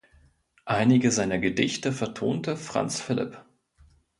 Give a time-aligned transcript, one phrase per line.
[0.65, 3.45] Einige seiner Gedichte vertonte Franz Philipp.